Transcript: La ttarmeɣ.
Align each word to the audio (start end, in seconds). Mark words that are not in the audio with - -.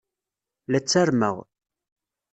La 0.71 0.79
ttarmeɣ. 0.81 1.35